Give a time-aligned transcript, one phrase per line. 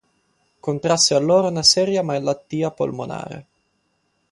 [0.59, 3.47] Contrasse allora una seria malattia polmonare.